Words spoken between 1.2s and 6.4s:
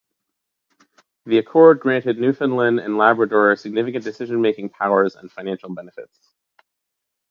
The Accord granted Newfoundland and Labrador significant decision-making powers and financial benefits.